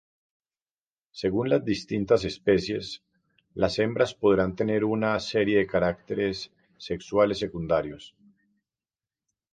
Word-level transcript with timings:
Según 1.11 1.49
las 1.49 1.63
distintas 1.63 2.25
especies, 2.25 3.03
las 3.53 3.77
hembras 3.77 4.15
podrán 4.15 4.55
tener 4.55 4.83
una 4.83 5.19
serie 5.19 5.59
de 5.59 5.67
caracteres 5.67 6.49
sexuales 6.75 7.37
secundarios. 7.37 8.15